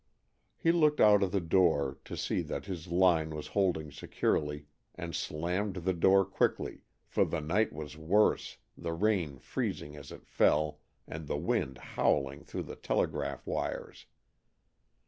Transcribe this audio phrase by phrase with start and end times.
[0.57, 5.13] He looked out of the door, to see that his line was holding securely, and
[5.15, 10.79] slammed the door quickly, for the night was worse, the rain freezing as it fell
[11.07, 14.07] and the wind howling through the telegraph wires.